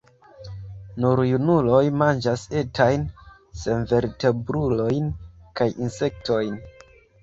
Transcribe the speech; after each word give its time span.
Nur 1.03 1.21
junuloj 1.31 1.83
manĝas 1.99 2.47
etajn 2.63 3.05
senvertebrulojn 3.67 5.15
kaj 5.63 5.73
insektojn. 5.87 6.63